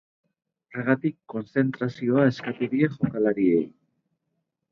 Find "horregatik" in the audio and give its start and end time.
0.75-1.17